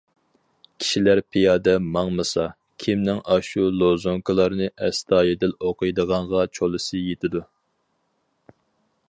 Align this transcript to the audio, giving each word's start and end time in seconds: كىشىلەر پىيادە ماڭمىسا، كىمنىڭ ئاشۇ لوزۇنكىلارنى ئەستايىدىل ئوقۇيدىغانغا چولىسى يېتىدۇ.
كىشىلەر 0.83 1.19
پىيادە 1.33 1.75
ماڭمىسا، 1.97 2.45
كىمنىڭ 2.85 3.19
ئاشۇ 3.35 3.67
لوزۇنكىلارنى 3.83 4.71
ئەستايىدىل 4.87 5.55
ئوقۇيدىغانغا 5.69 6.49
چولىسى 6.61 7.05
يېتىدۇ. 7.11 7.45